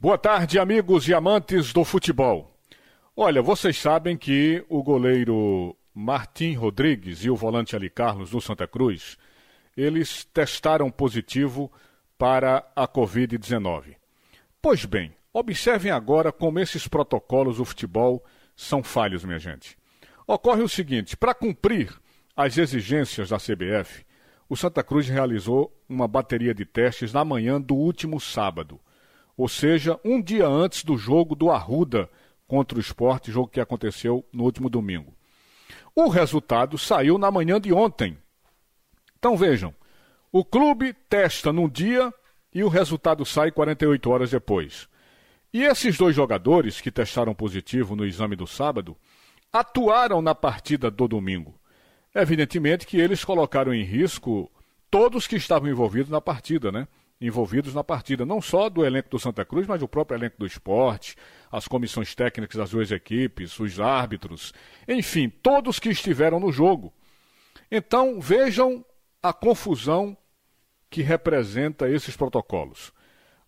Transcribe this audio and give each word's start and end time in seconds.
Boa 0.00 0.16
tarde, 0.16 0.60
amigos 0.60 1.08
e 1.08 1.12
amantes 1.12 1.72
do 1.72 1.84
futebol. 1.84 2.56
Olha, 3.16 3.42
vocês 3.42 3.76
sabem 3.76 4.16
que 4.16 4.64
o 4.68 4.80
goleiro 4.80 5.76
Martim 5.92 6.54
Rodrigues 6.54 7.24
e 7.24 7.30
o 7.30 7.34
volante 7.34 7.74
Ali 7.74 7.90
Carlos 7.90 8.30
do 8.30 8.40
Santa 8.40 8.64
Cruz, 8.64 9.18
eles 9.76 10.22
testaram 10.22 10.88
positivo 10.88 11.68
para 12.16 12.64
a 12.76 12.86
Covid-19. 12.86 13.96
Pois 14.62 14.84
bem, 14.84 15.12
observem 15.32 15.90
agora 15.90 16.30
como 16.30 16.60
esses 16.60 16.86
protocolos 16.86 17.56
do 17.56 17.64
futebol 17.64 18.24
são 18.54 18.84
falhos, 18.84 19.24
minha 19.24 19.40
gente. 19.40 19.76
Ocorre 20.28 20.62
o 20.62 20.68
seguinte: 20.68 21.16
para 21.16 21.34
cumprir 21.34 21.92
as 22.36 22.56
exigências 22.56 23.30
da 23.30 23.36
CBF, 23.36 24.06
o 24.48 24.56
Santa 24.56 24.84
Cruz 24.84 25.08
realizou 25.08 25.76
uma 25.88 26.06
bateria 26.06 26.54
de 26.54 26.64
testes 26.64 27.12
na 27.12 27.24
manhã 27.24 27.60
do 27.60 27.74
último 27.74 28.20
sábado 28.20 28.78
ou 29.38 29.46
seja, 29.46 29.98
um 30.04 30.20
dia 30.20 30.48
antes 30.48 30.82
do 30.82 30.98
jogo 30.98 31.36
do 31.36 31.48
Arruda 31.48 32.10
contra 32.48 32.76
o 32.76 32.80
esporte, 32.80 33.30
jogo 33.30 33.46
que 33.46 33.60
aconteceu 33.60 34.26
no 34.32 34.42
último 34.42 34.68
domingo. 34.68 35.14
O 35.94 36.08
resultado 36.08 36.76
saiu 36.76 37.16
na 37.16 37.30
manhã 37.30 37.60
de 37.60 37.72
ontem. 37.72 38.18
Então 39.16 39.36
vejam, 39.36 39.72
o 40.32 40.44
clube 40.44 40.92
testa 41.08 41.52
num 41.52 41.68
dia 41.68 42.12
e 42.52 42.64
o 42.64 42.68
resultado 42.68 43.24
sai 43.24 43.52
48 43.52 44.10
horas 44.10 44.30
depois. 44.32 44.88
E 45.52 45.62
esses 45.62 45.96
dois 45.96 46.16
jogadores 46.16 46.80
que 46.80 46.90
testaram 46.90 47.32
positivo 47.32 47.94
no 47.94 48.04
exame 48.04 48.34
do 48.34 48.46
sábado 48.46 48.96
atuaram 49.52 50.20
na 50.20 50.34
partida 50.34 50.90
do 50.90 51.06
domingo. 51.06 51.54
Evidentemente 52.12 52.88
que 52.88 52.98
eles 52.98 53.24
colocaram 53.24 53.72
em 53.72 53.84
risco 53.84 54.50
todos 54.90 55.28
que 55.28 55.36
estavam 55.36 55.70
envolvidos 55.70 56.10
na 56.10 56.20
partida, 56.20 56.72
né? 56.72 56.88
Envolvidos 57.20 57.74
na 57.74 57.82
partida, 57.82 58.24
não 58.24 58.40
só 58.40 58.68
do 58.68 58.84
elenco 58.84 59.10
do 59.10 59.18
Santa 59.18 59.44
Cruz, 59.44 59.66
mas 59.66 59.80
do 59.80 59.88
próprio 59.88 60.16
elenco 60.16 60.36
do 60.38 60.46
esporte, 60.46 61.16
as 61.50 61.66
comissões 61.66 62.14
técnicas 62.14 62.56
das 62.56 62.70
duas 62.70 62.90
equipes, 62.90 63.58
os 63.58 63.80
árbitros, 63.80 64.52
enfim, 64.86 65.28
todos 65.28 65.78
que 65.78 65.88
estiveram 65.88 66.38
no 66.38 66.52
jogo. 66.52 66.92
Então, 67.70 68.20
vejam 68.20 68.84
a 69.22 69.32
confusão 69.32 70.16
que 70.88 71.02
representa 71.02 71.88
esses 71.88 72.16
protocolos. 72.16 72.92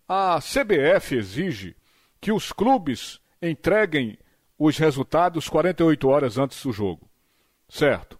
A 0.07 0.39
CBF 0.39 1.15
exige 1.15 1.75
que 2.19 2.31
os 2.31 2.51
clubes 2.51 3.19
entreguem 3.41 4.17
os 4.59 4.77
resultados 4.77 5.49
48 5.49 6.07
horas 6.07 6.37
antes 6.37 6.61
do 6.61 6.71
jogo. 6.71 7.09
Certo? 7.67 8.19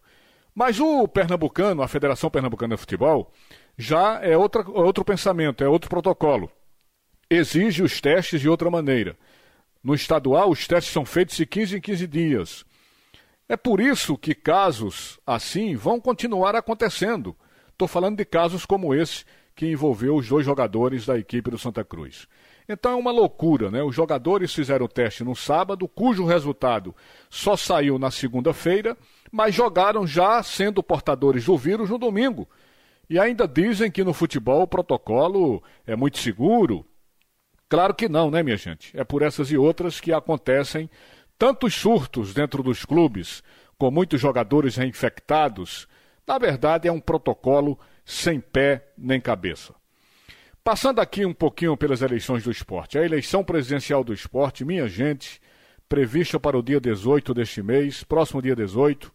Mas 0.55 0.80
o 0.80 1.08
Pernambucano, 1.08 1.83
a 1.83 1.88
Federação 1.88 2.30
Pernambucana 2.30 2.75
de 2.75 2.81
Futebol, 2.81 3.31
já 3.77 4.19
é 4.22 4.38
outra, 4.38 4.69
outro 4.69 5.03
pensamento, 5.03 5.64
é 5.64 5.67
outro 5.67 5.89
protocolo. 5.89 6.52
Exige 7.30 7.81
os 7.81 8.00
testes 8.02 8.41
de 8.41 8.50
outra 8.50 8.69
maneira. 8.69 9.17
No 9.83 9.95
estadual, 9.95 10.50
os 10.50 10.67
testes 10.67 10.94
são 10.94 11.05
feitos 11.05 11.36
de 11.36 11.45
15 11.45 11.77
em 11.77 11.81
15 11.81 12.08
dias. 12.08 12.66
É 13.49 13.58
por 13.58 13.81
isso 13.81 14.17
que 14.17 14.33
casos 14.36 15.19
assim 15.25 15.75
vão 15.75 15.99
continuar 15.99 16.55
acontecendo. 16.55 17.36
Estou 17.69 17.88
falando 17.88 18.17
de 18.17 18.25
casos 18.25 18.66
como 18.66 18.94
esse 18.94 19.25
que 19.55 19.66
envolveu 19.66 20.16
os 20.16 20.27
dois 20.27 20.45
jogadores 20.45 21.05
da 21.05 21.17
equipe 21.17 21.49
do 21.49 21.58
Santa 21.58 21.83
Cruz. 21.83 22.27
Então 22.69 22.94
é 22.94 22.95
uma 22.95 23.11
loucura, 23.11 23.69
né? 23.69 23.83
Os 23.83 23.94
jogadores 23.94 24.53
fizeram 24.53 24.86
o 24.86 24.89
teste 24.89 25.23
no 25.23 25.36
sábado, 25.36 25.88
cujo 25.88 26.25
resultado 26.25 26.95
só 27.30 27.58
saiu 27.58 27.99
na 27.99 28.09
segunda-feira, 28.09 28.95
mas 29.31 29.53
jogaram 29.53 30.08
já 30.08 30.42
sendo 30.44 30.81
portadores 30.81 31.45
do 31.45 31.58
vírus 31.58 31.89
no 31.89 31.97
domingo. 31.97 32.47
E 33.09 33.19
ainda 33.19 33.47
dizem 33.47 33.91
que 33.91 34.03
no 34.03 34.13
futebol 34.13 34.61
o 34.61 34.67
protocolo 34.67 35.61
é 35.85 35.95
muito 35.95 36.17
seguro. 36.19 36.85
Claro 37.67 37.93
que 37.93 38.09
não, 38.09 38.30
né, 38.30 38.43
minha 38.43 38.58
gente? 38.58 38.97
É 38.97 39.03
por 39.03 39.21
essas 39.21 39.52
e 39.52 39.58
outras 39.58 39.99
que 39.99 40.11
acontecem 40.11 40.89
tantos 41.38 41.73
surtos 41.73 42.33
dentro 42.33 42.61
dos 42.61 42.85
clubes, 42.85 43.41
com 43.77 43.89
muitos 43.89 44.21
jogadores 44.21 44.75
reinfectados. 44.75 45.88
Na 46.27 46.37
verdade, 46.37 46.87
é 46.87 46.92
um 46.92 46.99
protocolo 46.99 47.80
sem 48.05 48.39
pé 48.39 48.92
nem 48.98 49.20
cabeça. 49.20 49.73
Passando 50.64 50.99
aqui 50.99 51.26
um 51.26 51.33
pouquinho 51.33 51.76
pelas 51.76 52.03
eleições 52.03 52.43
do 52.43 52.52
esporte. 52.52 52.99
A 52.99 53.03
eleição 53.03 53.43
presidencial 53.43 54.03
do 54.03 54.14
esporte, 54.14 54.64
minha 54.64 54.87
gente, 54.87 55.42
prevista 55.89 56.39
para 56.39 56.58
o 56.58 56.61
dia 56.61 56.80
18 56.80 57.33
deste 57.33 57.64
mês, 57.64 58.03
próximo 58.03 58.42
dia 58.42 58.55
18, 58.55 59.11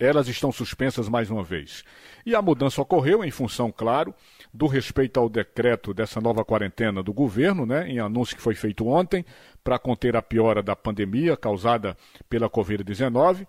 elas 0.00 0.26
estão 0.26 0.50
suspensas 0.50 1.08
mais 1.10 1.30
uma 1.30 1.44
vez. 1.44 1.84
E 2.24 2.34
a 2.34 2.40
mudança 2.40 2.80
ocorreu 2.80 3.22
em 3.22 3.30
função, 3.30 3.70
claro, 3.70 4.14
do 4.52 4.66
respeito 4.66 5.20
ao 5.20 5.28
decreto 5.28 5.92
dessa 5.92 6.20
nova 6.20 6.42
quarentena 6.42 7.02
do 7.02 7.12
governo, 7.12 7.66
né, 7.66 7.86
em 7.86 7.98
anúncio 8.00 8.34
que 8.34 8.42
foi 8.42 8.54
feito 8.54 8.88
ontem, 8.88 9.24
para 9.62 9.78
conter 9.78 10.16
a 10.16 10.22
piora 10.22 10.62
da 10.62 10.74
pandemia 10.74 11.36
causada 11.36 11.94
pela 12.30 12.48
Covid-19. 12.48 13.46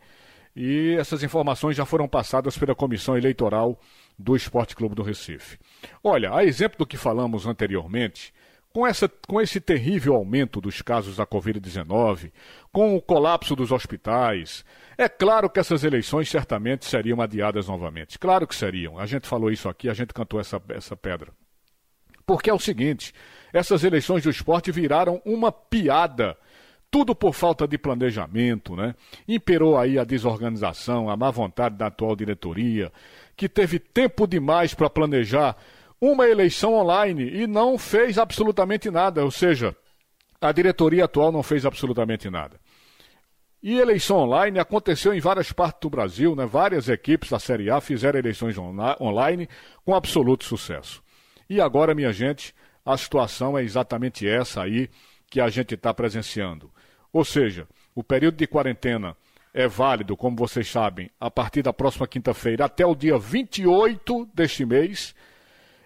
E 0.54 0.96
essas 1.00 1.24
informações 1.24 1.78
já 1.78 1.86
foram 1.86 2.10
passadas 2.10 2.58
pela 2.58 2.76
Comissão 2.76 3.18
Eleitoral 3.18 3.80
do 4.20 4.36
Esporte 4.36 4.76
Clube 4.76 4.94
do 4.94 5.02
Recife. 5.02 5.58
Olha, 6.04 6.36
a 6.36 6.44
exemplo 6.44 6.80
do 6.80 6.86
que 6.86 6.98
falamos 6.98 7.48
anteriormente, 7.48 8.34
com, 8.74 8.88
essa, 8.88 9.10
com 9.28 9.42
esse 9.42 9.60
terrível 9.60 10.16
aumento 10.16 10.62
dos 10.62 10.82
casos 10.82 11.18
da 11.18 11.26
Covid-19, 11.26 12.32
com 12.72 12.96
o 12.96 13.02
colapso 13.02 13.56
dos 13.56 13.72
hospitais, 13.72 14.64
é 14.98 15.10
claro 15.10 15.50
que 15.50 15.60
essas 15.60 15.84
eleições 15.84 16.30
certamente 16.30 16.86
seriam 16.86 17.22
adiadas 17.22 17.68
novamente. 17.68 18.18
Claro 18.18 18.48
que 18.48 18.56
seriam. 18.56 18.98
A 18.98 19.06
gente 19.06 19.28
falou 19.28 19.52
isso 19.52 19.68
aqui, 19.68 19.90
a 19.90 19.94
gente 19.94 20.14
cantou 20.14 20.40
essa, 20.40 20.62
essa 20.70 20.96
pedra. 20.96 21.32
Porque 22.26 22.50
é 22.50 22.54
o 22.54 22.60
seguinte: 22.60 23.14
essas 23.52 23.84
eleições 23.84 24.24
do 24.24 24.30
esporte 24.30 24.72
viraram 24.72 25.22
uma 25.26 25.52
piada. 25.52 26.38
Tudo 26.90 27.16
por 27.16 27.34
falta 27.34 27.66
de 27.66 27.78
planejamento, 27.78 28.76
né? 28.76 28.94
Imperou 29.26 29.78
aí 29.78 29.98
a 29.98 30.04
desorganização, 30.04 31.10
a 31.10 31.16
má 31.16 31.32
vontade 31.32 31.78
da 31.78 31.88
atual 31.88 32.18
diretoria, 32.18 32.92
que 33.36 33.48
teve 33.48 33.80
tempo 33.80 34.28
demais 34.28 34.74
para 34.74 34.90
planejar 34.90 35.56
uma 36.02 36.28
eleição 36.28 36.74
online 36.74 37.30
e 37.30 37.46
não 37.46 37.78
fez 37.78 38.18
absolutamente 38.18 38.90
nada, 38.90 39.24
ou 39.24 39.30
seja, 39.30 39.76
a 40.42 40.52
diretoria 40.52 41.06
atual 41.06 41.32
não 41.32 41.44
fez 41.44 41.64
absolutamente 41.64 42.28
nada. 42.28 42.60
E 43.62 43.78
eleição 43.78 44.18
online 44.18 44.58
aconteceu 44.58 45.14
em 45.14 45.20
várias 45.20 45.52
partes 45.52 45.80
do 45.82 45.90
Brasil, 45.92 46.36
né? 46.36 46.48
várias 46.48 46.90
equipes 46.90 47.30
da 47.30 47.38
Série 47.38 47.70
A 47.70 47.80
fizeram 47.80 48.18
eleições 48.18 48.58
on 48.58 48.76
online 49.00 49.48
com 49.86 49.94
absoluto 49.94 50.44
sucesso. 50.44 51.04
E 51.48 51.62
agora, 51.62 51.94
minha 51.94 52.12
gente, 52.12 52.56
a 52.84 52.98
situação 52.98 53.56
é 53.56 53.62
exatamente 53.62 54.28
essa 54.28 54.64
aí 54.64 54.90
que 55.30 55.40
a 55.40 55.48
gente 55.50 55.76
está 55.76 55.94
presenciando. 55.94 56.72
Ou 57.14 57.24
seja, 57.24 57.68
o 57.94 58.04
período 58.04 58.38
de 58.38 58.48
quarentena 58.48 59.16
é 59.54 59.68
válido, 59.68 60.18
como 60.18 60.36
vocês 60.36 60.68
sabem, 60.68 61.12
a 61.20 61.30
partir 61.30 61.62
da 61.62 61.72
próxima 61.72 62.08
quinta-feira 62.08 62.66
até 62.66 62.84
o 62.84 62.96
dia 62.96 63.20
28 63.20 64.28
deste 64.34 64.66
mês 64.66 65.14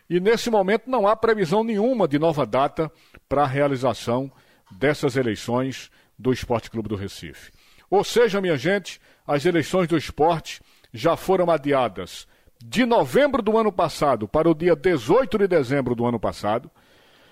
e 0.09 0.19
nesse 0.19 0.49
momento 0.49 0.89
não 0.89 1.07
há 1.07 1.15
previsão 1.15 1.63
nenhuma 1.63 2.07
de 2.07 2.19
nova 2.19 2.45
data 2.45 2.91
para 3.27 3.43
a 3.43 3.47
realização 3.47 4.31
dessas 4.71 5.15
eleições 5.15 5.89
do 6.17 6.31
Esporte 6.31 6.69
Clube 6.69 6.89
do 6.89 6.95
Recife. 6.95 7.51
Ou 7.89 8.03
seja, 8.03 8.41
minha 8.41 8.57
gente, 8.57 8.99
as 9.25 9.45
eleições 9.45 9.87
do 9.87 9.97
esporte 9.97 10.61
já 10.93 11.15
foram 11.15 11.49
adiadas 11.49 12.27
de 12.63 12.85
novembro 12.85 13.41
do 13.41 13.57
ano 13.57 13.71
passado 13.71 14.27
para 14.27 14.49
o 14.49 14.55
dia 14.55 14.75
18 14.75 15.37
de 15.37 15.47
dezembro 15.47 15.93
do 15.93 16.05
ano 16.05 16.19
passado, 16.19 16.71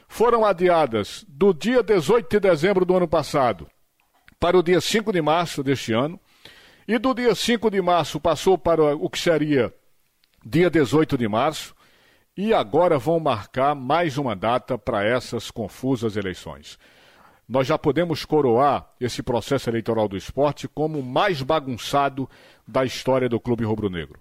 foram 0.07 0.45
adiadas 0.45 1.25
do 1.27 1.53
dia 1.53 1.81
18 1.81 2.29
de 2.29 2.39
dezembro 2.39 2.85
do 2.85 2.95
ano 2.95 3.07
passado 3.07 3.67
para 4.39 4.57
o 4.57 4.61
dia 4.61 4.81
5 4.81 5.11
de 5.11 5.21
março 5.21 5.63
deste 5.63 5.93
ano, 5.93 6.19
e 6.87 6.97
do 6.97 7.13
dia 7.13 7.33
5 7.33 7.71
de 7.71 7.81
março 7.81 8.19
passou 8.19 8.57
para 8.57 8.95
o 8.95 9.09
que 9.09 9.17
seria 9.17 9.73
dia 10.45 10.69
18 10.69 11.17
de 11.17 11.27
março, 11.27 11.73
e 12.35 12.53
agora 12.53 12.97
vão 12.97 13.19
marcar 13.19 13.75
mais 13.75 14.17
uma 14.17 14.35
data 14.35 14.77
para 14.77 15.05
essas 15.05 15.51
confusas 15.51 16.15
eleições. 16.15 16.79
Nós 17.47 17.67
já 17.67 17.77
podemos 17.77 18.25
coroar 18.25 18.87
esse 18.99 19.21
processo 19.21 19.69
eleitoral 19.69 20.07
do 20.07 20.17
esporte 20.17 20.67
como 20.67 20.99
o 20.99 21.03
mais 21.03 21.41
bagunçado 21.41 22.27
da 22.67 22.83
história 22.85 23.29
do 23.29 23.39
Clube 23.39 23.63
Rubro 23.63 23.89
Negro. 23.89 24.19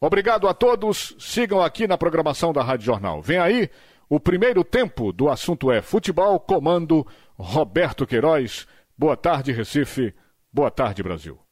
Obrigado 0.00 0.46
a 0.46 0.54
todos. 0.54 1.16
Sigam 1.18 1.62
aqui 1.62 1.86
na 1.86 1.96
programação 1.96 2.52
da 2.52 2.62
Rádio 2.62 2.86
Jornal. 2.86 3.22
Vem 3.22 3.38
aí 3.38 3.70
o 4.08 4.20
primeiro 4.20 4.62
tempo 4.62 5.12
do 5.12 5.28
assunto 5.28 5.72
é 5.72 5.80
futebol, 5.80 6.38
comando 6.38 7.06
Roberto 7.36 8.06
Queiroz. 8.06 8.66
Boa 8.96 9.16
tarde, 9.16 9.50
Recife. 9.50 10.14
Boa 10.52 10.70
tarde, 10.70 11.02
Brasil. 11.02 11.43